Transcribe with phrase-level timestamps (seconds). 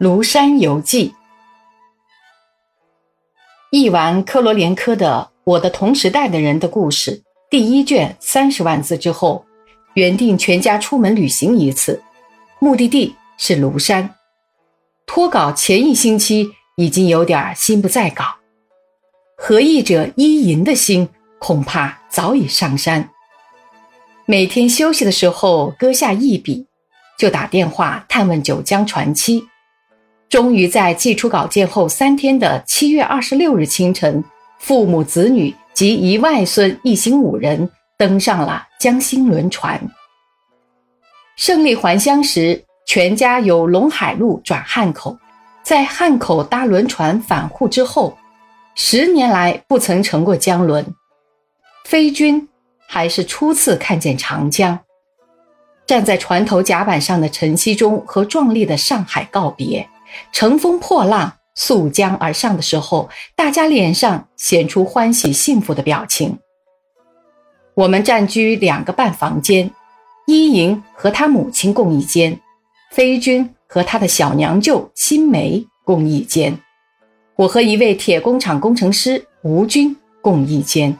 [0.00, 1.10] 庐山游记》
[3.70, 7.18] 译完科罗连科的《我的同时代的人的故事》
[7.48, 9.46] 第一卷三十万字之后，
[9.94, 12.02] 原定全家出门旅行一次，
[12.58, 14.16] 目的地是庐山。
[15.06, 18.24] 脱稿前一星期已经有点心不在稿，
[19.36, 21.08] 合译者伊银的心
[21.38, 23.10] 恐怕早已上山。
[24.26, 26.66] 每天休息的时候搁下一笔，
[27.16, 29.46] 就打电话探问九江船期。
[30.28, 34.24] 终于在寄出稿件后三天的七月二十六日清晨，
[34.58, 39.80] 父母子女及一外孙一行五人登上了江心轮船。
[41.36, 45.16] 胜利还乡时，全家由陇海路转汉口，
[45.62, 48.16] 在汉口搭轮船返沪之后，
[48.74, 50.84] 十年来不曾乘过江轮。
[51.84, 52.48] 飞君
[52.88, 54.80] 还是初次看见长江。
[55.86, 59.88] 站在船头甲板上的陈锡忠和壮丽的上海告别。
[60.32, 66.38] 乘风破浪，溯江而上的时候，大家脸上显出欢喜幸福的表情。
[67.74, 69.70] 我们占居两个半房间，
[70.26, 72.38] 伊莹和她母亲共一间，
[72.92, 76.56] 飞君和他的小娘舅新梅共一间，
[77.36, 80.96] 我和一位铁工厂工程师吴军共一间。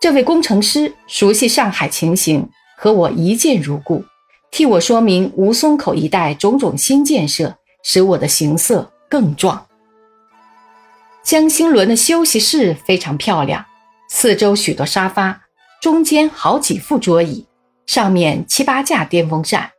[0.00, 4.04] 这位工程师熟悉上海情形，和我一见如故，
[4.50, 7.56] 替我说明吴淞口一带种种新建设。
[7.84, 9.64] 使我的形色更壮。
[11.22, 13.64] 江星轮的休息室非常漂亮，
[14.10, 15.42] 四周许多沙发，
[15.80, 17.46] 中间好几副桌椅，
[17.86, 19.70] 上面七八架电风扇，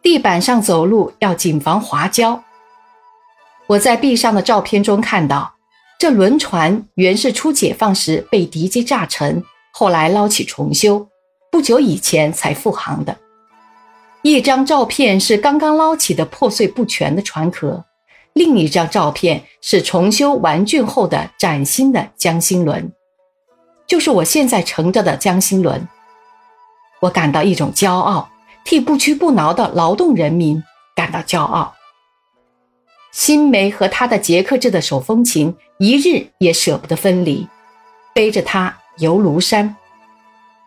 [0.00, 2.44] 地板上走路要谨防滑跤。
[3.66, 5.56] 我在壁上的照片中看到，
[5.98, 11.06] 这轮船原是初解放时被敌机炸沉，后来捞起重修，
[11.52, 13.14] 不久以前才复航的。
[14.22, 17.84] 一张照片是刚刚捞起的破碎不全的船壳，
[18.32, 22.92] 另一张照片是重修完竣后的崭新的江心轮，
[23.86, 25.88] 就是我现在乘着的江心轮。
[27.00, 28.28] 我感到一种骄傲，
[28.64, 30.60] 替不屈不挠的劳动人民
[30.96, 31.72] 感到骄傲。
[33.12, 37.46] 新梅和他的捷克制的手风琴一日也舍不得分离，
[38.12, 39.76] 背着它游庐山。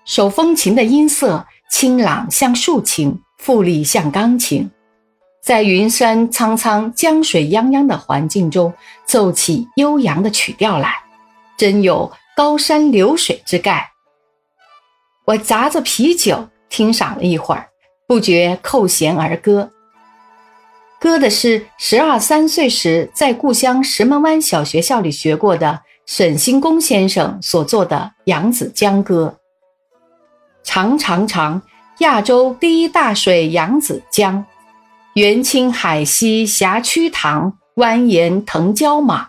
[0.05, 3.21] 手风琴的音色清朗像竖琴。
[3.41, 4.69] 富丽像钢琴，
[5.41, 8.71] 在云山苍苍、江水泱泱的环境中
[9.03, 10.93] 奏起悠扬的曲调来，
[11.57, 13.93] 真有高山流水之概。
[15.25, 17.67] 我砸着啤酒听赏了一会儿，
[18.05, 19.71] 不觉扣弦而歌。
[20.99, 29.35] 歌的是十二三岁时在故乡石门湾小学校里学过的沈星公先生所作的《扬子江歌》。
[30.61, 31.59] 长长长。
[32.01, 34.43] 亚洲第一大水扬子江，
[35.13, 39.27] 元清海西峡曲塘，蜿蜒腾蛟马，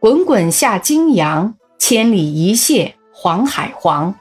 [0.00, 4.14] 滚滚下金阳，千里一泻黄海黄，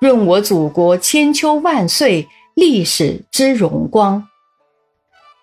[0.00, 4.26] 润我祖国千秋万岁历史之荣光。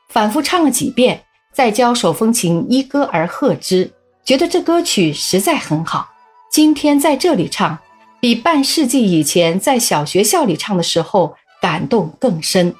[0.10, 1.24] 反复唱了几遍，
[1.54, 3.90] 再教手风琴依歌而和之，
[4.26, 6.10] 觉得这歌曲实在很好。
[6.52, 7.80] 今天在这里唱，
[8.20, 11.38] 比半世纪以前在小学校里唱的时候。
[11.62, 12.74] 感动更深，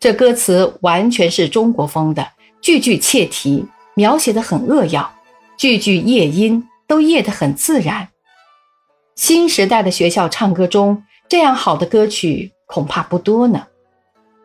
[0.00, 2.26] 这歌词完全是中国风的，
[2.60, 5.14] 句句切题，描写的很扼要，
[5.58, 8.08] 句句夜音都夜得很自然。
[9.14, 13.66] 新时代的学校唱歌中，这样好的歌曲恐怕不多呢。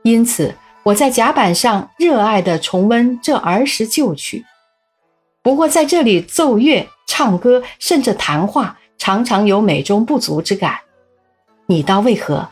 [0.03, 4.46] 因此，我在甲板上热爱地重温这儿时旧曲。
[5.44, 10.80] 不过，在这里奏乐、唱歌，甚至谈话，常常有美中不足之感。
[11.66, 12.48] 你道为何？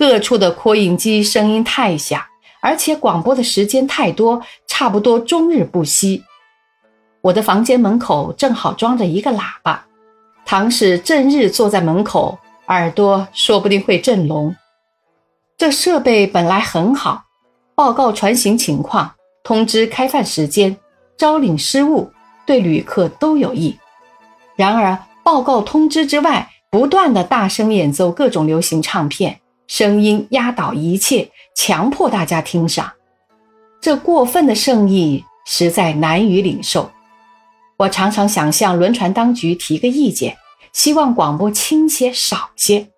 [0.00, 2.22] 各处的扩音机声音太响，
[2.62, 6.24] 而且广播的时间太多，差不多终日不息。
[7.20, 9.84] 我的房间门口正好装着一个喇叭，
[10.46, 12.38] 倘使正日坐在门口，
[12.68, 14.56] 耳朵说不定会震聋。
[15.58, 17.24] 这设备本来很好，
[17.74, 19.12] 报告船行情况，
[19.44, 20.74] 通知开饭时间，
[21.18, 22.10] 招领失误，
[22.46, 23.78] 对旅客都有益。
[24.56, 29.39] 然而，报告通知之外，不断的大声演奏各种流行唱片。
[29.70, 32.92] 声音压倒一切，强迫大家听赏，
[33.80, 36.90] 这过分的盛意实在难以领受。
[37.76, 40.36] 我常常想向轮船当局提个意见，
[40.72, 42.88] 希望广播轻些少些。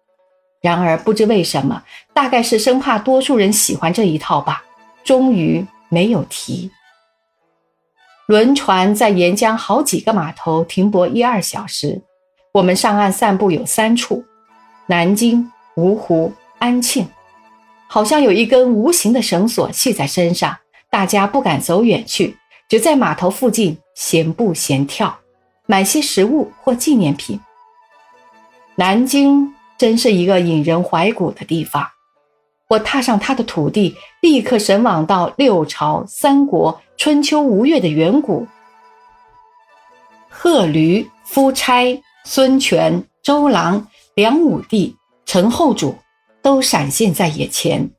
[0.63, 1.83] 然而不知为什么，
[2.15, 4.65] 大概是生怕多数人喜欢这一套吧，
[5.05, 6.71] 终于没有提。
[8.25, 12.01] 轮船在沿江好几个码头停泊一二小时，
[12.51, 14.25] 我们上岸散步有三处：
[14.87, 16.33] 南京、芜湖。
[16.63, 17.09] 安庆，
[17.89, 20.57] 好像有一根无形的绳索系在身上，
[20.89, 22.37] 大家不敢走远去，
[22.69, 25.19] 只在码头附近闲步闲跳，
[25.67, 27.41] 买些食物或纪念品。
[28.77, 31.85] 南京真是一个引人怀古的地方。
[32.69, 38.47] 我踏上它的土地，立刻神往到六朝、三国、春秋、吴越的远古。
[40.29, 43.85] 贺驴、夫差、孙权、周郎、
[44.15, 45.97] 梁武帝、陈后主
[46.43, 47.91] 都闪现在眼前。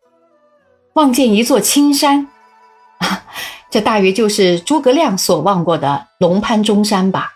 [0.94, 2.28] 望见一座青山，
[3.00, 3.26] 啊，
[3.72, 7.32] 这大约就是诸葛亮所望过的龙蟠中山吧。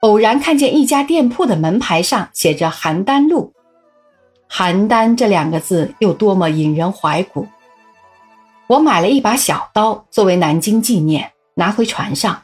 [0.00, 3.52] 偶然看见一家店铺的门牌上写着“邯郸路
[4.50, 7.48] ”，“邯郸”这两个字又多么引人怀古。
[8.68, 12.42] 我买了一把小刀作为南京纪念，拿回船上。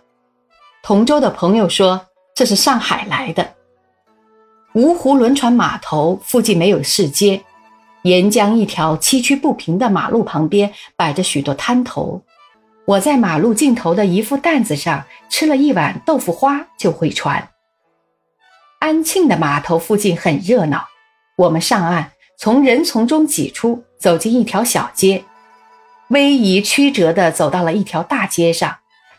[0.83, 3.55] 同舟的朋友说这是上海来的。
[4.75, 7.45] 芜湖轮船码头附近没有市街，
[8.05, 12.23] 沿江一条崎岖不平的马路旁边摆着许多摊头。
[12.87, 17.49] 我在马路尽头的一副担子上吃了一碗豆腐花就回船。
[18.79, 20.85] 安庆的码头附近很热闹，
[21.39, 25.25] 我们上岸，从人丛中挤出，走进一条小街，
[26.11, 28.77] 逶迤曲折地走到了一条大街上。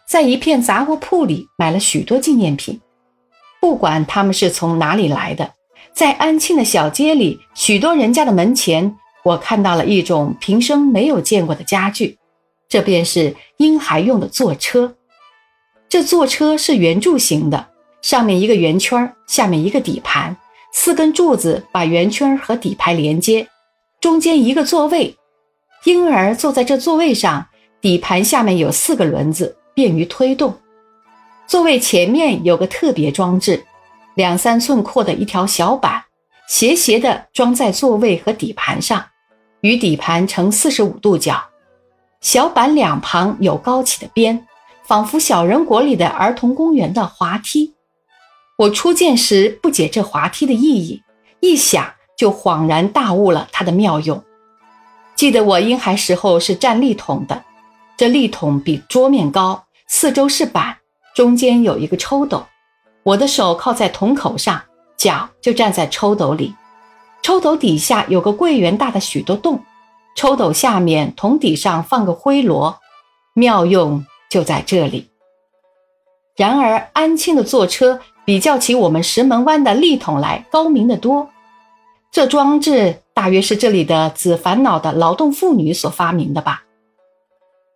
[0.07, 2.79] 在一片杂货铺里买了许多纪念品，
[3.59, 5.54] 不管他们是从哪里来的，
[5.95, 12.17] 在安庆的小街里，许多人家的门前，我看到了一种平生没有见过的家具，
[12.67, 14.97] 这便是婴孩用的坐车。
[15.87, 17.67] 这坐车是圆柱形的，
[18.01, 20.35] 上面一个圆圈，下面一个底盘，
[20.73, 23.47] 四根柱子把圆圈和底盘连接，
[24.01, 25.15] 中间一个座位，
[25.85, 27.47] 婴儿坐在这座位上，
[27.79, 29.55] 底盘下面有四个轮子。
[29.73, 30.55] 便于推动，
[31.47, 33.61] 座位前面有个特别装置，
[34.15, 36.03] 两三寸阔的一条小板，
[36.47, 39.05] 斜斜的装在座位和底盘上，
[39.61, 41.43] 与底盘成四十五度角。
[42.21, 44.47] 小板两旁有高起的边，
[44.83, 47.73] 仿佛小人国里的儿童公园的滑梯。
[48.57, 51.03] 我初见时不解这滑梯的意义，
[51.41, 54.23] 一想就恍然大悟了它的妙用。
[55.13, 57.43] 记得我婴孩时候是站立桶的，
[57.97, 59.65] 这立桶比桌面高。
[59.87, 60.77] 四周是板，
[61.13, 62.45] 中间有一个抽斗，
[63.05, 64.59] 我的手靠在桶口上，
[64.97, 66.55] 脚就站在抽斗里。
[67.21, 69.63] 抽斗底下有个桂圆大的许多洞，
[70.15, 72.79] 抽斗下面桶底上放个灰箩，
[73.35, 75.11] 妙用就在这里。
[76.35, 81.29] 然而安庆的坐车比较起我们石门湾的立桶来高明得多。
[82.11, 86.63] 这装置大约是这里的子烦恼的劳动妇女所发明的吧。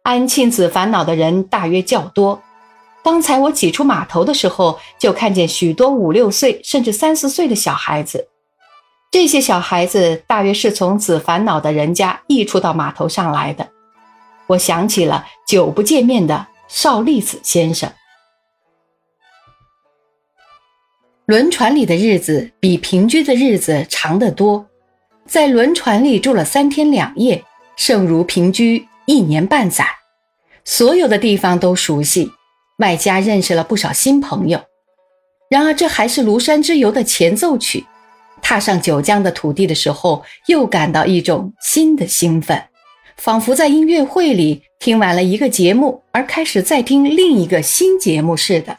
[0.01, 2.41] 安庆子烦恼的人大约较多。
[3.03, 8.27] 刚才我挤出码头的时候，就看见许多五六岁甚至三四岁的小孩子。
[9.11, 13.67] 这些小孩子大约是从子烦恼的人家溢出到码头上来的。
[14.47, 17.91] 我想起了久不见面的邵立子先生。
[21.25, 24.67] 轮船里的日子比平居的日子长得多，
[25.25, 27.43] 在轮船里住了三天两夜，
[27.75, 29.85] 胜如平居一年半载。
[30.65, 32.31] 所有的地方都熟悉，
[32.79, 34.59] 外加认识了不少新朋友。
[35.49, 37.85] 然而，这还是庐山之游的前奏曲。
[38.41, 42.59] 踏上九江的土地的时候，又感到一种新的兴奋，
[43.17, 48.78] 仿佛在音乐会里听完了一个节目，而开始再听另一个新节目似的。